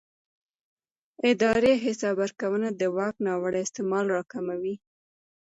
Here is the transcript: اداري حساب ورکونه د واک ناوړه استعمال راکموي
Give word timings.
اداري 1.31 1.73
حساب 1.83 2.15
ورکونه 2.21 2.67
د 2.71 2.81
واک 2.95 3.15
ناوړه 3.25 3.59
استعمال 3.65 4.05
راکموي 4.15 4.75